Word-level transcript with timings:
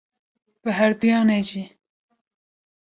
Bi 0.63 0.69
herduyan 0.79 1.29
e 1.37 1.39
jî. 1.49 1.63